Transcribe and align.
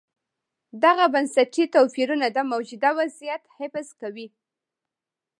دغه 0.83 1.05
بنسټي 1.13 1.65
توپیرونه 1.75 2.27
د 2.31 2.37
موجوده 2.51 2.89
وضعیت 2.99 3.43
حفظ 3.57 3.87
کوي. 4.01 4.27